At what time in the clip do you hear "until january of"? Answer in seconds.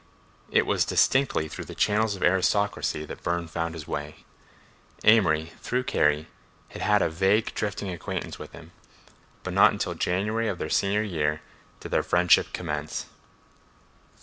9.71-10.73